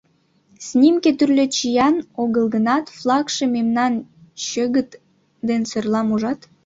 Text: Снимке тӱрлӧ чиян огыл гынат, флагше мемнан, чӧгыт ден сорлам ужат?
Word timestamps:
Снимке 0.67 1.09
тӱрлӧ 1.17 1.45
чиян 1.55 1.95
огыл 2.23 2.45
гынат, 2.55 2.85
флагше 2.97 3.45
мемнан, 3.55 3.93
чӧгыт 4.47 4.89
ден 5.47 5.61
сорлам 5.71 6.07
ужат? 6.15 6.39